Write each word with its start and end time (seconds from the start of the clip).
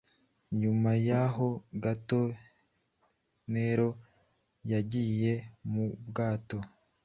Nyuma 0.59 0.91
y’aho 1.07 1.47
gato, 1.83 2.21
Nero 3.53 3.89
yagiye 4.71 5.33
mu 5.71 5.85
bwato 6.07 6.57